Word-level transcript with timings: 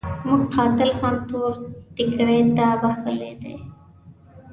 موږ 0.25 0.41
قاتل 0.53 0.91
هم 0.99 1.15
تور 1.27 1.51
ټکري 1.95 2.39
ته 2.57 2.65
بخښلی 2.81 3.33
دی. 3.41 3.53